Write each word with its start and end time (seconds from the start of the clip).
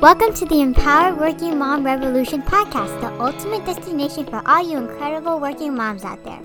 Welcome 0.00 0.34
to 0.34 0.44
the 0.44 0.60
Empowered 0.60 1.18
Working 1.18 1.58
Mom 1.58 1.82
Revolution 1.82 2.42
podcast, 2.42 3.00
the 3.00 3.18
ultimate 3.18 3.64
destination 3.64 4.26
for 4.26 4.42
all 4.44 4.62
you 4.62 4.76
incredible 4.76 5.40
working 5.40 5.74
moms 5.74 6.04
out 6.04 6.22
there. 6.22 6.38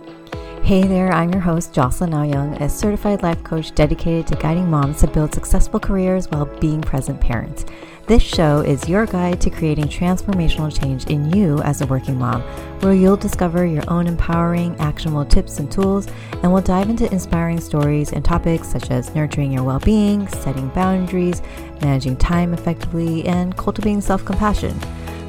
Hey 0.64 0.84
there, 0.88 1.12
I'm 1.12 1.32
your 1.32 1.42
host, 1.42 1.74
Jocelyn 1.74 2.12
Young, 2.30 2.54
a 2.62 2.70
certified 2.70 3.24
life 3.24 3.44
coach 3.44 3.74
dedicated 3.74 4.28
to 4.28 4.36
guiding 4.36 4.70
moms 4.70 5.00
to 5.00 5.08
build 5.08 5.34
successful 5.34 5.80
careers 5.80 6.30
while 6.30 6.46
being 6.46 6.82
present 6.82 7.20
parents. 7.20 7.66
This 8.06 8.22
show 8.22 8.60
is 8.60 8.88
your 8.88 9.08
guide 9.08 9.42
to 9.42 9.50
creating 9.50 9.86
transformational 9.86 10.72
change 10.80 11.08
in 11.08 11.34
you 11.34 11.60
as 11.64 11.82
a 11.82 11.88
working 11.88 12.18
mom, 12.18 12.42
where 12.82 12.94
you'll 12.94 13.18
discover 13.18 13.66
your 13.66 13.84
own 13.90 14.06
empowering, 14.06 14.76
actionable 14.78 15.26
tips 15.26 15.58
and 15.58 15.70
tools, 15.70 16.08
and 16.44 16.54
we'll 16.54 16.62
dive 16.62 16.90
into 16.90 17.12
inspiring 17.12 17.60
stories 17.60 18.14
and 18.14 18.24
topics 18.24 18.68
such 18.68 18.92
as 18.92 19.14
nurturing 19.16 19.52
your 19.52 19.64
well 19.64 19.80
being, 19.80 20.28
setting 20.28 20.70
boundaries, 20.70 21.42
managing 21.82 22.16
time 22.16 22.54
effectively, 22.54 23.26
and 23.26 23.58
cultivating 23.58 24.00
self 24.00 24.24
compassion. 24.24 24.80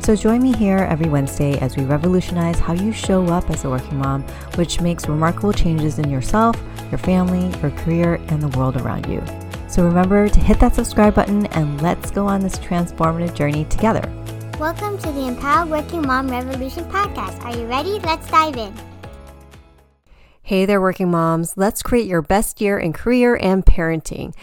So 0.02 0.16
join 0.16 0.42
me 0.42 0.52
here 0.52 0.79
every 0.79 1.09
Wednesday 1.09 1.56
as 1.61 1.77
we 1.77 1.84
revolutionize 1.84 2.59
how 2.59 2.73
you 2.73 2.91
show 2.91 3.24
up 3.27 3.48
as 3.51 3.65
a 3.65 3.70
working 3.70 3.98
mom, 3.98 4.23
which 4.56 4.80
makes 4.80 5.06
remarkable 5.06 5.52
changes 5.52 6.01
in 6.01 6.11
yourself, 6.11 6.61
your 6.91 6.98
family, 6.98 7.56
your 7.61 7.70
career, 7.70 8.15
and 8.27 8.42
the 8.42 8.48
world 8.59 8.77
around 8.78 9.06
you. 9.06 9.23
So 9.69 9.84
remember 9.84 10.28
to 10.28 10.41
hit 10.41 10.59
that 10.59 10.75
subscribe 10.75 11.15
button 11.15 11.47
and 11.47 11.80
let's 11.80 12.11
go 12.11 12.27
on 12.27 12.41
this 12.41 12.59
transformative 12.59 13.33
journey 13.37 13.65
together. 13.66 14.02
Welcome 14.59 14.98
to 14.98 15.12
the 15.12 15.28
Empowered 15.28 15.70
Working 15.70 16.03
Mom 16.03 16.28
Revolution 16.28 16.84
podcast. 16.87 17.41
Are 17.45 17.56
you 17.56 17.66
ready? 17.66 18.00
Let's 18.00 18.28
dive 18.28 18.56
in. 18.56 18.75
Hey 20.42 20.66
there, 20.66 20.80
working 20.80 21.12
moms. 21.12 21.56
Let's 21.56 21.80
create 21.80 22.09
your 22.09 22.23
best 22.23 22.61
year 22.61 22.77
in 22.77 22.92
career 22.92 23.39
and 23.41 23.64
parenting. 23.64 24.34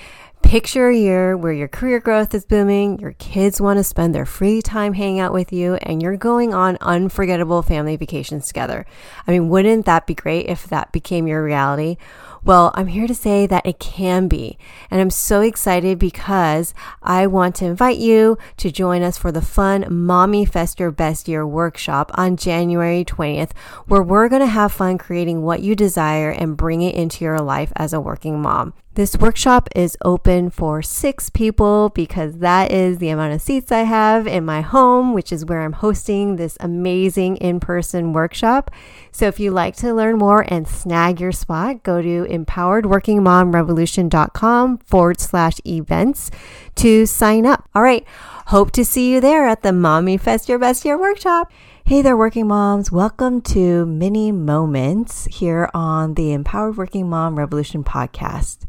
Picture 0.49 0.89
a 0.89 0.97
year 0.97 1.37
where 1.37 1.53
your 1.53 1.67
career 1.67 1.99
growth 1.99 2.33
is 2.33 2.43
booming, 2.43 2.97
your 2.97 3.11
kids 3.19 3.61
want 3.61 3.77
to 3.77 3.83
spend 3.83 4.15
their 4.15 4.25
free 4.25 4.63
time 4.63 4.93
hanging 4.93 5.19
out 5.19 5.31
with 5.31 5.53
you, 5.53 5.75
and 5.75 6.01
you're 6.01 6.17
going 6.17 6.55
on 6.55 6.75
unforgettable 6.81 7.61
family 7.61 7.95
vacations 7.95 8.47
together. 8.47 8.87
I 9.27 9.31
mean, 9.31 9.49
wouldn't 9.49 9.85
that 9.85 10.07
be 10.07 10.15
great 10.15 10.47
if 10.47 10.65
that 10.69 10.91
became 10.91 11.27
your 11.27 11.43
reality? 11.43 11.97
Well, 12.43 12.71
I'm 12.73 12.87
here 12.87 13.05
to 13.05 13.13
say 13.13 13.45
that 13.45 13.67
it 13.67 13.79
can 13.79 14.27
be. 14.27 14.57
And 14.89 14.99
I'm 14.99 15.11
so 15.11 15.41
excited 15.41 15.99
because 15.99 16.73
I 17.03 17.27
want 17.27 17.53
to 17.57 17.65
invite 17.65 17.97
you 17.97 18.39
to 18.57 18.71
join 18.71 19.03
us 19.03 19.19
for 19.19 19.31
the 19.31 19.43
fun 19.43 19.83
Momifest 19.83 20.79
Your 20.79 20.89
Best 20.89 21.27
Year 21.27 21.45
workshop 21.45 22.09
on 22.15 22.37
January 22.37 23.05
20th, 23.05 23.51
where 23.85 24.01
we're 24.01 24.29
going 24.29 24.41
to 24.41 24.47
have 24.47 24.71
fun 24.71 24.97
creating 24.97 25.43
what 25.43 25.61
you 25.61 25.75
desire 25.75 26.31
and 26.31 26.57
bring 26.57 26.81
it 26.81 26.95
into 26.95 27.23
your 27.23 27.39
life 27.39 27.71
as 27.75 27.93
a 27.93 28.01
working 28.01 28.41
mom. 28.41 28.73
This 28.99 29.15
workshop 29.15 29.69
is 29.77 29.95
open 30.03 30.49
for 30.49 30.81
six 30.81 31.29
people 31.29 31.87
because 31.87 32.39
that 32.39 32.69
is 32.69 32.97
the 32.97 33.07
amount 33.07 33.33
of 33.33 33.41
seats 33.41 33.71
I 33.71 33.83
have 33.83 34.27
in 34.27 34.43
my 34.43 34.59
home, 34.59 35.13
which 35.13 35.31
is 35.31 35.45
where 35.45 35.61
I'm 35.61 35.71
hosting 35.71 36.35
this 36.35 36.57
amazing 36.59 37.37
in 37.37 37.61
person 37.61 38.11
workshop. 38.11 38.69
So 39.13 39.27
if 39.27 39.39
you'd 39.39 39.53
like 39.53 39.77
to 39.77 39.93
learn 39.93 40.17
more 40.17 40.43
and 40.49 40.67
snag 40.67 41.21
your 41.21 41.31
spot, 41.31 41.81
go 41.81 42.01
to 42.01 42.25
empoweredworkingmomrevolution.com 42.25 44.77
forward 44.79 45.21
slash 45.21 45.61
events 45.65 46.29
to 46.75 47.05
sign 47.05 47.45
up. 47.45 47.69
All 47.73 47.81
right. 47.81 48.05
Hope 48.47 48.71
to 48.71 48.83
see 48.83 49.13
you 49.13 49.21
there 49.21 49.47
at 49.47 49.61
the 49.61 49.69
Momifest 49.69 50.49
Your 50.49 50.59
Best 50.59 50.83
Year 50.83 50.99
workshop. 50.99 51.49
Hey 51.85 52.01
there, 52.01 52.17
working 52.17 52.47
moms. 52.47 52.91
Welcome 52.91 53.39
to 53.43 53.85
Mini 53.85 54.33
Moments 54.33 55.23
here 55.27 55.69
on 55.73 56.15
the 56.15 56.33
Empowered 56.33 56.75
Working 56.75 57.09
Mom 57.09 57.39
Revolution 57.39 57.85
podcast. 57.85 58.65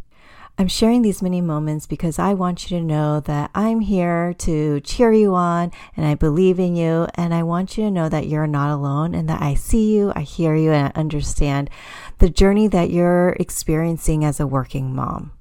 I'm 0.60 0.68
sharing 0.68 1.00
these 1.00 1.22
mini 1.22 1.40
moments 1.40 1.86
because 1.86 2.18
I 2.18 2.34
want 2.34 2.70
you 2.70 2.78
to 2.78 2.84
know 2.84 3.20
that 3.20 3.50
I'm 3.54 3.80
here 3.80 4.34
to 4.40 4.78
cheer 4.80 5.10
you 5.10 5.34
on 5.34 5.72
and 5.96 6.04
I 6.04 6.14
believe 6.14 6.60
in 6.60 6.76
you. 6.76 7.06
And 7.14 7.32
I 7.32 7.44
want 7.44 7.78
you 7.78 7.84
to 7.84 7.90
know 7.90 8.10
that 8.10 8.26
you're 8.26 8.46
not 8.46 8.70
alone 8.70 9.14
and 9.14 9.26
that 9.30 9.40
I 9.40 9.54
see 9.54 9.96
you, 9.96 10.12
I 10.14 10.20
hear 10.20 10.54
you, 10.54 10.70
and 10.70 10.88
I 10.88 11.00
understand 11.00 11.70
the 12.18 12.28
journey 12.28 12.68
that 12.68 12.90
you're 12.90 13.30
experiencing 13.40 14.22
as 14.22 14.38
a 14.38 14.46
working 14.46 14.94
mom. 14.94 15.32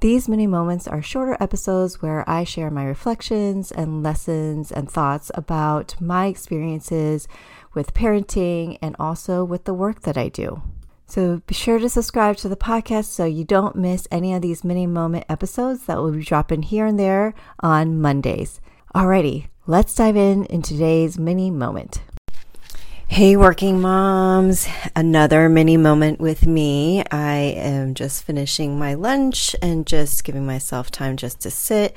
These 0.00 0.28
mini 0.28 0.46
moments 0.46 0.86
are 0.86 1.02
shorter 1.02 1.36
episodes 1.40 2.00
where 2.00 2.22
I 2.30 2.44
share 2.44 2.70
my 2.70 2.84
reflections 2.84 3.72
and 3.72 4.04
lessons 4.04 4.70
and 4.70 4.88
thoughts 4.88 5.32
about 5.34 6.00
my 6.00 6.26
experiences 6.26 7.26
with 7.74 7.94
parenting 7.94 8.78
and 8.80 8.94
also 9.00 9.42
with 9.42 9.64
the 9.64 9.74
work 9.74 10.02
that 10.02 10.16
I 10.16 10.28
do. 10.28 10.62
So 11.12 11.42
be 11.46 11.52
sure 11.52 11.78
to 11.78 11.90
subscribe 11.90 12.38
to 12.38 12.48
the 12.48 12.56
podcast 12.56 13.04
so 13.04 13.26
you 13.26 13.44
don't 13.44 13.76
miss 13.76 14.08
any 14.10 14.32
of 14.32 14.40
these 14.40 14.64
mini 14.64 14.86
moment 14.86 15.26
episodes 15.28 15.84
that 15.84 15.98
will 15.98 16.10
be 16.10 16.22
dropping 16.22 16.62
here 16.62 16.86
and 16.86 16.98
there 16.98 17.34
on 17.60 18.00
Mondays. 18.00 18.62
Alrighty, 18.94 19.48
let's 19.66 19.94
dive 19.94 20.16
in 20.16 20.46
in 20.46 20.62
today's 20.62 21.18
mini 21.18 21.50
moment. 21.50 22.00
Hey, 23.08 23.36
working 23.36 23.78
moms, 23.78 24.66
another 24.96 25.50
mini 25.50 25.76
moment 25.76 26.18
with 26.18 26.46
me. 26.46 27.04
I 27.10 27.34
am 27.58 27.92
just 27.92 28.24
finishing 28.24 28.78
my 28.78 28.94
lunch 28.94 29.54
and 29.60 29.86
just 29.86 30.24
giving 30.24 30.46
myself 30.46 30.90
time 30.90 31.18
just 31.18 31.40
to 31.40 31.50
sit 31.50 31.94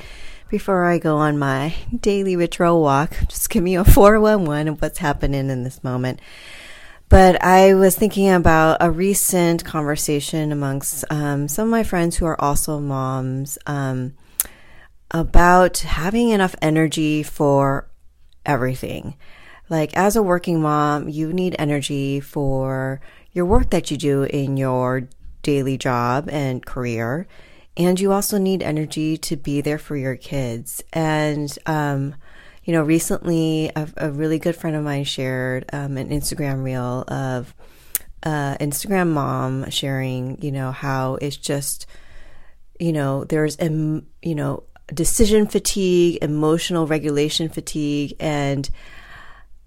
before 0.50 0.84
I 0.84 0.98
go 0.98 1.16
on 1.16 1.40
my 1.40 1.74
daily 1.98 2.36
ritual 2.36 2.82
walk. 2.82 3.16
Just 3.30 3.50
give 3.50 3.64
me 3.64 3.78
a 3.78 3.86
411 3.86 4.68
of 4.68 4.82
what's 4.82 4.98
happening 4.98 5.50
in 5.50 5.64
this 5.64 5.82
moment. 5.86 6.20
But 7.08 7.44
I 7.44 7.76
was 7.76 7.96
thinking 7.96 8.32
about 8.32 8.78
a 8.82 8.90
recent 8.90 9.64
conversation 9.64 10.52
amongst 10.52 11.06
um, 11.12 11.48
some 11.48 11.68
of 11.68 11.72
my 11.72 11.84
friends 11.84 12.18
who 12.18 12.26
are 12.26 12.40
also 12.42 12.80
moms 12.80 13.58
um, 13.68 14.14
about 15.12 15.80
having 15.80 16.30
enough 16.30 16.56
energy 16.62 17.22
for 17.22 17.88
everything. 18.46 19.16
Like, 19.70 19.96
as 19.96 20.16
a 20.16 20.24
working 20.24 20.62
mom, 20.62 21.08
you 21.10 21.32
need 21.32 21.56
energy 21.58 22.20
for 22.20 23.02
your 23.32 23.46
work 23.46 23.70
that 23.70 23.92
you 23.92 23.98
do 23.98 24.24
in 24.24 24.58
your 24.58 25.08
daily 25.42 25.78
job 25.78 26.28
and 26.30 26.66
career. 26.66 27.28
And 27.78 28.00
you 28.00 28.12
also 28.14 28.38
need 28.38 28.64
energy 28.64 29.18
to 29.18 29.36
be 29.36 29.62
there 29.62 29.78
for 29.78 29.96
your 29.96 30.16
kids. 30.16 30.84
And, 30.94 31.56
um, 31.66 32.16
you 32.66 32.74
know, 32.74 32.84
recently 32.84 33.72
a, 33.76 33.88
a 33.98 34.12
really 34.12 34.40
good 34.40 34.56
friend 34.56 34.76
of 34.76 34.84
mine 34.84 35.04
shared 35.04 35.66
um, 35.72 35.98
an 35.98 36.10
Instagram 36.10 36.64
reel 36.64 37.06
of 37.08 37.54
uh, 38.24 38.58
Instagram 38.58 39.10
mom 39.10 39.70
sharing, 39.70 40.42
you 40.42 40.52
know, 40.52 40.72
how 40.72 41.16
it's 41.16 41.38
just, 41.38 41.86
you 42.80 42.92
know, 42.92 43.24
there's, 43.24 43.56
um, 43.62 44.08
you 44.24 44.34
know, 44.34 44.64
decision 44.92 45.46
fatigue, 45.46 46.18
emotional 46.24 46.88
regulation 46.88 47.50
fatigue. 47.50 48.16
And 48.20 48.68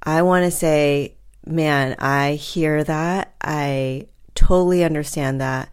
I 0.02 0.22
want 0.22 0.44
to 0.44 0.50
say, 0.50 1.14
man, 1.46 1.94
I 2.00 2.32
hear 2.32 2.82
that. 2.82 3.32
I 3.40 4.08
totally 4.34 4.82
understand 4.82 5.40
that. 5.40 5.68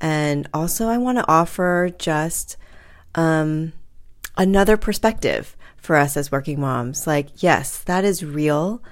And 0.00 0.48
also, 0.54 0.88
I 0.88 0.96
want 0.96 1.18
to 1.18 1.28
offer 1.28 1.90
just 1.98 2.56
um, 3.14 3.74
another 4.38 4.78
perspective 4.78 5.56
for 5.80 5.96
us 5.96 6.16
as 6.16 6.30
working 6.30 6.60
moms. 6.60 7.06
Like, 7.06 7.42
yes, 7.42 7.78
that 7.84 8.04
is 8.04 8.24
real. 8.24 8.82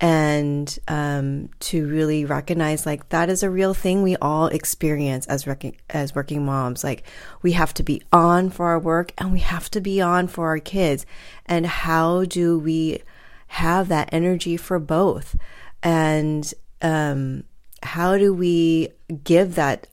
And 0.00 0.76
um, 0.88 1.48
to 1.60 1.86
really 1.86 2.24
recognize, 2.24 2.84
like, 2.84 3.08
that 3.10 3.30
is 3.30 3.44
a 3.44 3.50
real 3.50 3.72
thing 3.72 4.02
we 4.02 4.16
all 4.16 4.48
experience 4.48 5.26
as, 5.26 5.46
rec- 5.46 5.80
as 5.90 6.14
working 6.14 6.44
moms. 6.44 6.82
Like, 6.82 7.04
we 7.40 7.52
have 7.52 7.72
to 7.74 7.84
be 7.84 8.02
on 8.12 8.50
for 8.50 8.66
our 8.66 8.80
work 8.80 9.12
and 9.16 9.32
we 9.32 9.38
have 9.40 9.70
to 9.70 9.80
be 9.80 10.00
on 10.00 10.26
for 10.26 10.48
our 10.48 10.58
kids. 10.58 11.06
And 11.46 11.66
how 11.66 12.24
do 12.24 12.58
we 12.58 13.02
have 13.46 13.88
that 13.88 14.08
energy 14.10 14.56
for 14.56 14.80
both? 14.80 15.36
And 15.84 16.52
um, 16.80 17.44
how 17.82 18.18
do 18.18 18.34
we 18.34 18.88
give 19.22 19.54
that 19.54 19.86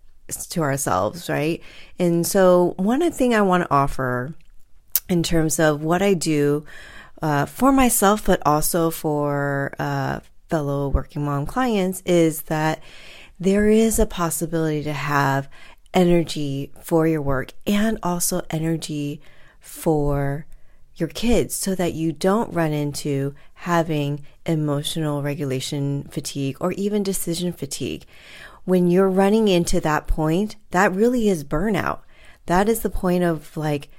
to 0.49 0.61
ourselves, 0.61 1.29
right? 1.29 1.61
And 1.97 2.25
so, 2.25 2.73
one 2.77 3.09
thing 3.11 3.33
I 3.33 3.41
want 3.41 3.63
to 3.63 3.73
offer 3.73 4.33
in 5.09 5.23
terms 5.23 5.59
of 5.59 5.83
what 5.83 6.01
I 6.01 6.13
do 6.13 6.65
uh, 7.21 7.45
for 7.45 7.71
myself, 7.71 8.25
but 8.25 8.41
also 8.45 8.91
for 8.91 9.73
uh, 9.79 10.19
fellow 10.47 10.87
working 10.87 11.25
mom 11.25 11.45
clients, 11.45 12.01
is 12.05 12.43
that 12.43 12.81
there 13.39 13.69
is 13.69 13.99
a 13.99 14.05
possibility 14.05 14.83
to 14.83 14.93
have 14.93 15.49
energy 15.93 16.71
for 16.81 17.07
your 17.07 17.21
work 17.21 17.53
and 17.65 17.97
also 18.03 18.41
energy 18.49 19.21
for 19.59 20.45
your 20.95 21.09
kids 21.09 21.55
so 21.55 21.73
that 21.75 21.93
you 21.93 22.11
don't 22.11 22.53
run 22.53 22.73
into 22.73 23.33
having 23.53 24.21
emotional 24.45 25.21
regulation 25.21 26.03
fatigue 26.11 26.57
or 26.59 26.73
even 26.73 27.01
decision 27.01 27.51
fatigue. 27.53 28.05
When 28.65 28.89
you're 28.91 29.09
running 29.09 29.47
into 29.47 29.79
that 29.81 30.07
point, 30.07 30.57
that 30.71 30.93
really 30.93 31.29
is 31.29 31.43
burnout. 31.43 31.99
That 32.45 32.69
is 32.69 32.81
the 32.81 32.89
point 32.89 33.23
of 33.23 33.55
like 33.55 33.89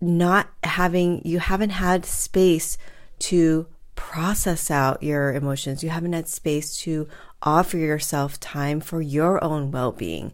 not 0.00 0.48
having, 0.64 1.22
you 1.24 1.38
haven't 1.38 1.70
had 1.70 2.04
space 2.06 2.78
to 3.20 3.66
process 3.94 4.70
out 4.70 5.02
your 5.02 5.32
emotions. 5.34 5.82
You 5.82 5.90
haven't 5.90 6.14
had 6.14 6.28
space 6.28 6.76
to 6.78 7.06
offer 7.42 7.76
yourself 7.76 8.40
time 8.40 8.80
for 8.80 9.02
your 9.02 9.42
own 9.44 9.70
well 9.70 9.92
being. 9.92 10.32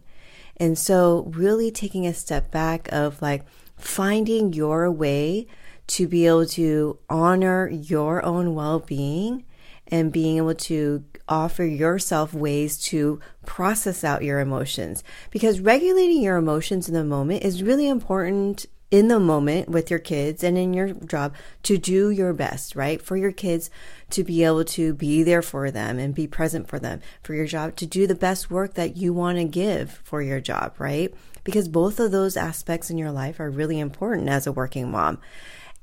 And 0.55 0.77
so, 0.77 1.31
really 1.35 1.69
taking 1.69 2.07
a 2.07 2.13
step 2.13 2.49
back 2.49 2.89
of 2.91 3.21
like 3.21 3.45
finding 3.75 4.53
your 4.53 4.89
way 4.89 5.47
to 5.87 6.07
be 6.07 6.27
able 6.27 6.45
to 6.45 6.97
honor 7.09 7.69
your 7.69 8.25
own 8.25 8.55
well 8.55 8.79
being 8.79 9.45
and 9.87 10.11
being 10.11 10.37
able 10.37 10.55
to 10.55 11.03
offer 11.29 11.63
yourself 11.63 12.33
ways 12.33 12.77
to 12.77 13.19
process 13.45 14.03
out 14.03 14.23
your 14.23 14.39
emotions. 14.39 15.03
Because 15.31 15.59
regulating 15.59 16.21
your 16.21 16.37
emotions 16.37 16.87
in 16.87 16.93
the 16.93 17.03
moment 17.03 17.43
is 17.43 17.63
really 17.63 17.87
important 17.87 18.65
in 18.89 19.09
the 19.09 19.19
moment 19.19 19.67
with 19.67 19.89
your 19.89 19.99
kids 19.99 20.43
and 20.43 20.57
in 20.57 20.73
your 20.73 20.93
job 20.93 21.33
to 21.63 21.77
do 21.77 22.09
your 22.09 22.33
best, 22.33 22.75
right? 22.75 23.01
For 23.01 23.17
your 23.17 23.31
kids 23.31 23.69
to 24.11 24.23
be 24.23 24.43
able 24.43 24.63
to 24.65 24.93
be 24.93 25.23
there 25.23 25.41
for 25.41 25.69
them 25.71 25.99
and 25.99 26.15
be 26.15 26.27
present 26.27 26.67
for 26.69 26.79
them, 26.79 27.01
for 27.21 27.33
your 27.33 27.45
job 27.45 27.75
to 27.77 27.85
do 27.85 28.07
the 28.07 28.15
best 28.15 28.49
work 28.49 28.75
that 28.75 28.95
you 28.95 29.13
want 29.13 29.37
to 29.37 29.43
give 29.43 30.01
for 30.03 30.21
your 30.21 30.39
job, 30.39 30.75
right? 30.77 31.13
Because 31.43 31.67
both 31.67 31.99
of 31.99 32.11
those 32.11 32.37
aspects 32.37 32.89
in 32.89 32.97
your 32.97 33.11
life 33.11 33.39
are 33.39 33.49
really 33.49 33.79
important 33.79 34.29
as 34.29 34.47
a 34.47 34.53
working 34.53 34.89
mom. 34.89 35.19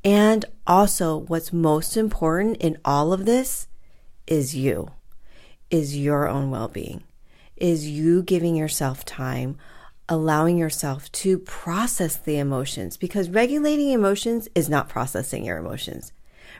And 0.02 0.44
also, 0.66 1.16
what's 1.16 1.52
most 1.52 1.96
important 1.96 2.58
in 2.58 2.78
all 2.84 3.12
of 3.12 3.24
this 3.24 3.68
is 4.26 4.54
you, 4.54 4.90
is 5.70 5.96
your 5.96 6.28
own 6.28 6.50
well 6.50 6.68
being, 6.68 7.04
is 7.56 7.88
you 7.88 8.22
giving 8.22 8.54
yourself 8.54 9.04
time 9.04 9.56
allowing 10.08 10.58
yourself 10.58 11.10
to 11.12 11.38
process 11.38 12.16
the 12.16 12.38
emotions 12.38 12.96
because 12.96 13.30
regulating 13.30 13.90
emotions 13.90 14.48
is 14.54 14.68
not 14.68 14.88
processing 14.88 15.44
your 15.44 15.58
emotions. 15.58 16.12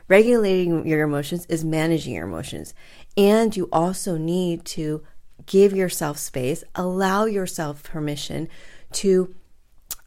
Regulating 0.07 0.87
your 0.87 1.03
emotions 1.03 1.45
is 1.47 1.63
managing 1.63 2.13
your 2.13 2.25
emotions. 2.25 2.73
And 3.17 3.55
you 3.55 3.69
also 3.71 4.17
need 4.17 4.65
to 4.65 5.03
give 5.45 5.73
yourself 5.73 6.17
space, 6.17 6.63
allow 6.75 7.25
yourself 7.25 7.83
permission 7.83 8.49
to 8.93 9.33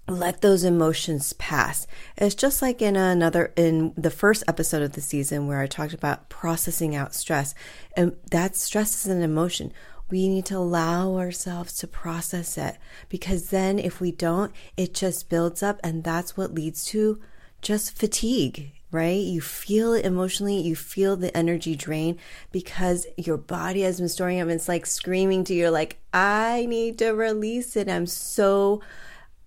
let 0.09 0.41
those 0.41 0.65
emotions 0.65 1.33
pass. 1.35 1.87
It's 2.17 2.35
just 2.35 2.63
like 2.63 2.81
in 2.81 2.97
another 2.97 3.53
in 3.57 3.93
the 3.97 4.11
first 4.11 4.43
episode 4.49 4.83
of 4.83 4.93
the 4.93 5.01
season 5.01 5.47
where 5.47 5.61
I 5.61 5.67
talked 5.67 5.93
about 5.93 6.29
processing 6.29 6.97
out 6.97 7.15
stress. 7.15 7.55
And 7.97 8.17
that 8.31 8.57
stress 8.57 9.05
is 9.05 9.11
an 9.11 9.23
emotion 9.23 9.73
we 10.11 10.29
need 10.29 10.47
to 10.47 10.57
allow 10.57 11.17
ourselves 11.17 11.77
to 11.79 11.87
process 11.87 12.57
it 12.57 12.79
because 13.09 13.51
then 13.51 13.79
if 13.79 14.01
we 14.01 14.11
don't, 14.11 14.53
it 14.77 14.95
just 14.95 15.29
builds 15.29 15.63
up 15.63 15.79
and 15.85 16.05
that's 16.05 16.37
what 16.37 16.55
leads 16.55 16.85
to 16.87 17.21
just 17.61 17.97
fatigue, 17.97 18.73
right? 18.91 19.21
You 19.21 19.41
feel 19.41 19.93
it 19.93 20.07
emotionally, 20.07 20.61
you 20.61 20.77
feel 20.77 21.17
the 21.17 21.37
energy 21.37 21.77
drain 21.77 22.19
because 22.53 23.07
your 23.17 23.37
body 23.37 23.83
has 23.83 23.99
been 23.99 24.09
storing 24.09 24.41
up. 24.41 24.49
It's 24.49 24.69
like 24.69 24.87
screaming 24.87 25.45
to 25.45 25.55
you, 25.55 25.69
like, 25.69 25.99
I 26.13 26.67
need 26.69 26.99
to 26.99 27.11
release 27.11 27.77
it. 27.77 27.89
I'm 27.89 28.07
so 28.07 28.81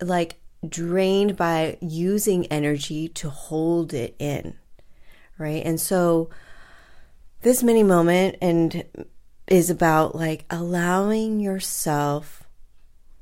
like 0.00 0.36
drained 0.68 1.36
by 1.36 1.78
using 1.80 2.46
energy 2.46 3.08
to 3.08 3.30
hold 3.30 3.92
it 3.92 4.14
in, 4.18 4.54
right? 5.38 5.62
And 5.64 5.80
so 5.80 6.30
this 7.40 7.62
mini 7.62 7.82
moment 7.82 8.36
and 8.40 8.84
is 9.52 9.68
about 9.68 10.14
like 10.14 10.46
allowing 10.48 11.38
yourself 11.38 12.44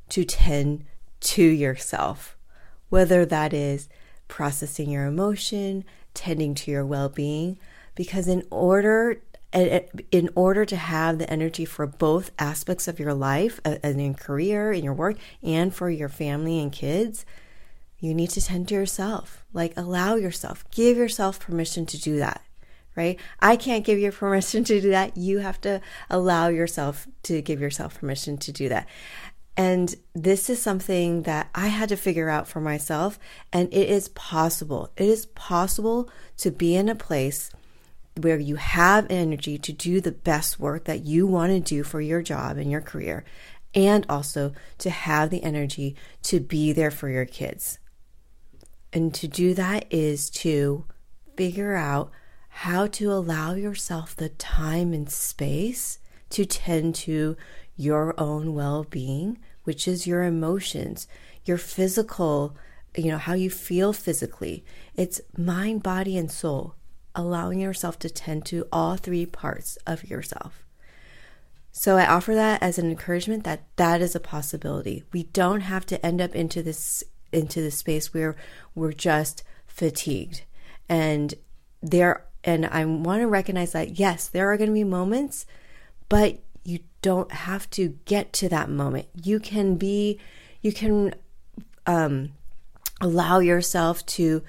to 0.08 0.24
tend 0.24 0.84
to 1.18 1.42
yourself, 1.42 2.36
whether 2.88 3.26
that 3.26 3.52
is 3.52 3.88
processing 4.28 4.90
your 4.90 5.06
emotion, 5.06 5.84
tending 6.14 6.54
to 6.54 6.70
your 6.70 6.86
well-being, 6.86 7.58
because 7.96 8.28
in 8.28 8.46
order 8.48 9.20
in 9.52 10.30
order 10.36 10.64
to 10.64 10.76
have 10.76 11.18
the 11.18 11.28
energy 11.28 11.64
for 11.64 11.84
both 11.84 12.30
aspects 12.38 12.86
of 12.86 13.00
your 13.00 13.12
life, 13.12 13.58
uh, 13.64 13.78
as 13.82 13.96
in 13.96 14.14
career, 14.14 14.70
in 14.70 14.84
your 14.84 14.94
work, 14.94 15.16
and 15.42 15.74
for 15.74 15.90
your 15.90 16.08
family 16.08 16.60
and 16.60 16.70
kids, 16.70 17.26
you 17.98 18.14
need 18.14 18.30
to 18.30 18.40
tend 18.40 18.68
to 18.68 18.74
yourself. 18.74 19.44
Like 19.52 19.72
allow 19.76 20.14
yourself, 20.14 20.64
give 20.70 20.96
yourself 20.96 21.40
permission 21.40 21.86
to 21.86 22.00
do 22.00 22.18
that 22.18 22.42
right? 22.96 23.18
I 23.40 23.56
can't 23.56 23.84
give 23.84 23.98
you 23.98 24.12
permission 24.12 24.64
to 24.64 24.80
do 24.80 24.90
that. 24.90 25.16
You 25.16 25.38
have 25.38 25.60
to 25.62 25.80
allow 26.08 26.48
yourself 26.48 27.06
to 27.24 27.42
give 27.42 27.60
yourself 27.60 28.00
permission 28.00 28.36
to 28.38 28.52
do 28.52 28.68
that. 28.68 28.86
And 29.56 29.94
this 30.14 30.48
is 30.48 30.62
something 30.62 31.22
that 31.22 31.50
I 31.54 31.68
had 31.68 31.90
to 31.90 31.96
figure 31.96 32.30
out 32.30 32.48
for 32.48 32.60
myself. 32.60 33.18
And 33.52 33.68
it 33.72 33.88
is 33.88 34.08
possible. 34.08 34.90
It 34.96 35.06
is 35.06 35.26
possible 35.26 36.08
to 36.38 36.50
be 36.50 36.76
in 36.76 36.88
a 36.88 36.94
place 36.94 37.50
where 38.16 38.38
you 38.38 38.56
have 38.56 39.06
energy 39.10 39.58
to 39.58 39.72
do 39.72 40.00
the 40.00 40.12
best 40.12 40.58
work 40.58 40.84
that 40.84 41.04
you 41.04 41.26
want 41.26 41.52
to 41.52 41.60
do 41.60 41.82
for 41.82 42.00
your 42.00 42.22
job 42.22 42.56
and 42.56 42.70
your 42.70 42.80
career, 42.80 43.24
and 43.74 44.04
also 44.08 44.52
to 44.78 44.90
have 44.90 45.30
the 45.30 45.42
energy 45.42 45.94
to 46.22 46.40
be 46.40 46.72
there 46.72 46.90
for 46.90 47.08
your 47.08 47.24
kids. 47.24 47.78
And 48.92 49.14
to 49.14 49.28
do 49.28 49.54
that 49.54 49.86
is 49.90 50.30
to 50.30 50.84
figure 51.36 51.76
out 51.76 52.10
how 52.50 52.86
to 52.86 53.12
allow 53.12 53.54
yourself 53.54 54.14
the 54.14 54.28
time 54.28 54.92
and 54.92 55.10
space 55.10 55.98
to 56.30 56.44
tend 56.44 56.94
to 56.94 57.36
your 57.76 58.14
own 58.18 58.54
well 58.54 58.84
being, 58.84 59.38
which 59.64 59.88
is 59.88 60.06
your 60.06 60.22
emotions, 60.22 61.08
your 61.44 61.56
physical, 61.56 62.56
you 62.96 63.10
know, 63.10 63.18
how 63.18 63.32
you 63.32 63.48
feel 63.48 63.92
physically. 63.92 64.64
It's 64.94 65.20
mind, 65.36 65.82
body, 65.82 66.18
and 66.18 66.30
soul, 66.30 66.74
allowing 67.14 67.60
yourself 67.60 67.98
to 68.00 68.10
tend 68.10 68.44
to 68.46 68.66
all 68.70 68.96
three 68.96 69.26
parts 69.26 69.78
of 69.86 70.08
yourself. 70.08 70.64
So 71.72 71.96
I 71.96 72.06
offer 72.06 72.34
that 72.34 72.62
as 72.62 72.78
an 72.78 72.90
encouragement 72.90 73.44
that 73.44 73.64
that 73.76 74.02
is 74.02 74.14
a 74.14 74.20
possibility. 74.20 75.04
We 75.12 75.22
don't 75.24 75.60
have 75.62 75.86
to 75.86 76.04
end 76.04 76.20
up 76.20 76.34
into 76.34 76.62
this 76.62 77.04
into 77.32 77.62
the 77.62 77.70
space 77.70 78.12
where 78.12 78.34
we're 78.74 78.92
just 78.92 79.44
fatigued. 79.68 80.42
And 80.88 81.34
there 81.80 82.26
and 82.44 82.66
I 82.66 82.84
want 82.84 83.20
to 83.20 83.26
recognize 83.26 83.72
that 83.72 83.98
yes, 83.98 84.28
there 84.28 84.50
are 84.50 84.56
going 84.56 84.70
to 84.70 84.74
be 84.74 84.84
moments, 84.84 85.46
but 86.08 86.38
you 86.64 86.80
don't 87.02 87.30
have 87.32 87.68
to 87.70 87.98
get 88.04 88.32
to 88.34 88.48
that 88.48 88.70
moment. 88.70 89.08
You 89.14 89.40
can 89.40 89.76
be, 89.76 90.18
you 90.60 90.72
can 90.72 91.14
um, 91.86 92.32
allow 93.00 93.38
yourself 93.38 94.04
to 94.06 94.42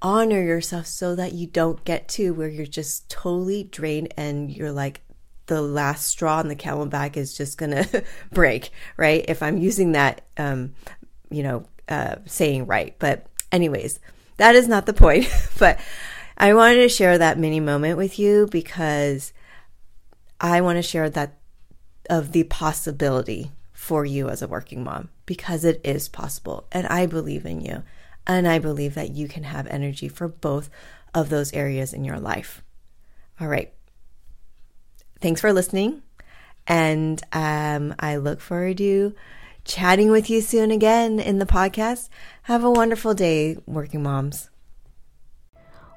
honor 0.00 0.42
yourself 0.42 0.86
so 0.86 1.14
that 1.14 1.32
you 1.32 1.46
don't 1.46 1.84
get 1.84 2.08
to 2.08 2.32
where 2.32 2.48
you're 2.48 2.66
just 2.66 3.08
totally 3.08 3.64
drained 3.64 4.12
and 4.16 4.50
you're 4.50 4.72
like, 4.72 5.00
the 5.46 5.60
last 5.60 6.06
straw 6.06 6.40
in 6.40 6.48
the 6.48 6.54
camel 6.54 6.86
camelback 6.86 7.16
is 7.16 7.36
just 7.36 7.58
gonna 7.58 7.86
break, 8.32 8.70
right? 8.96 9.24
If 9.28 9.42
I'm 9.42 9.58
using 9.58 9.92
that, 9.92 10.22
um, 10.36 10.74
you 11.30 11.42
know, 11.42 11.66
uh, 11.88 12.16
saying 12.26 12.66
right. 12.66 12.94
But, 12.98 13.26
anyways, 13.50 14.00
that 14.36 14.54
is 14.54 14.68
not 14.68 14.86
the 14.86 14.92
point. 14.92 15.28
but 15.58 15.78
I 16.42 16.54
wanted 16.54 16.78
to 16.78 16.88
share 16.88 17.18
that 17.18 17.38
mini 17.38 17.60
moment 17.60 17.96
with 17.96 18.18
you 18.18 18.48
because 18.50 19.32
I 20.40 20.60
want 20.60 20.76
to 20.76 20.82
share 20.82 21.08
that 21.08 21.38
of 22.10 22.32
the 22.32 22.42
possibility 22.42 23.52
for 23.72 24.04
you 24.04 24.28
as 24.28 24.42
a 24.42 24.48
working 24.48 24.82
mom 24.82 25.08
because 25.24 25.64
it 25.64 25.80
is 25.84 26.08
possible. 26.08 26.66
And 26.72 26.84
I 26.88 27.06
believe 27.06 27.46
in 27.46 27.60
you. 27.60 27.84
And 28.26 28.48
I 28.48 28.58
believe 28.58 28.94
that 28.96 29.12
you 29.12 29.28
can 29.28 29.44
have 29.44 29.68
energy 29.68 30.08
for 30.08 30.26
both 30.26 30.68
of 31.14 31.28
those 31.28 31.52
areas 31.52 31.94
in 31.94 32.02
your 32.02 32.18
life. 32.18 32.64
All 33.40 33.46
right. 33.46 33.72
Thanks 35.20 35.40
for 35.40 35.52
listening. 35.52 36.02
And 36.66 37.22
um, 37.32 37.94
I 38.00 38.16
look 38.16 38.40
forward 38.40 38.78
to 38.78 39.14
chatting 39.64 40.10
with 40.10 40.28
you 40.28 40.40
soon 40.40 40.72
again 40.72 41.20
in 41.20 41.38
the 41.38 41.46
podcast. 41.46 42.08
Have 42.42 42.64
a 42.64 42.70
wonderful 42.70 43.14
day, 43.14 43.58
working 43.64 44.02
moms. 44.02 44.50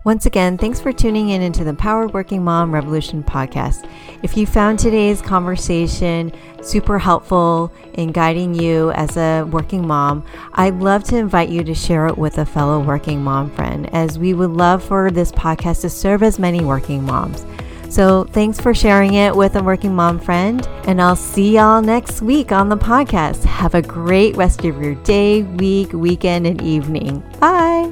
Once 0.05 0.27
again, 0.27 0.55
thanks 0.55 0.79
for 0.79 0.93
tuning 0.93 1.29
in 1.29 1.41
into 1.41 1.63
the 1.63 1.73
Power 1.73 2.07
Working 2.07 2.43
Mom 2.43 2.71
Revolution 2.71 3.23
podcast. 3.23 3.89
If 4.21 4.37
you 4.37 4.45
found 4.45 4.77
today's 4.77 5.19
conversation 5.19 6.31
super 6.61 6.99
helpful 6.99 7.73
in 7.95 8.11
guiding 8.11 8.53
you 8.53 8.91
as 8.91 9.17
a 9.17 9.45
working 9.45 9.87
mom, 9.87 10.23
I'd 10.53 10.75
love 10.75 11.03
to 11.05 11.17
invite 11.17 11.49
you 11.49 11.63
to 11.63 11.73
share 11.73 12.05
it 12.05 12.19
with 12.19 12.37
a 12.37 12.45
fellow 12.45 12.79
working 12.79 13.23
mom 13.23 13.49
friend, 13.49 13.91
as 13.95 14.19
we 14.19 14.35
would 14.35 14.51
love 14.51 14.83
for 14.83 15.09
this 15.09 15.31
podcast 15.31 15.81
to 15.81 15.89
serve 15.89 16.21
as 16.21 16.37
many 16.37 16.63
working 16.63 17.03
moms. 17.03 17.43
So 17.89 18.25
thanks 18.25 18.59
for 18.61 18.75
sharing 18.75 19.15
it 19.15 19.35
with 19.35 19.55
a 19.55 19.63
working 19.63 19.95
mom 19.95 20.19
friend, 20.19 20.67
and 20.85 21.01
I'll 21.01 21.15
see 21.15 21.55
y'all 21.55 21.81
next 21.81 22.21
week 22.21 22.51
on 22.51 22.69
the 22.69 22.77
podcast. 22.77 23.43
Have 23.43 23.73
a 23.73 23.81
great 23.81 24.37
rest 24.37 24.63
of 24.63 24.79
your 24.79 24.93
day, 25.03 25.41
week, 25.41 25.93
weekend, 25.93 26.45
and 26.45 26.61
evening. 26.61 27.23
Bye. 27.39 27.91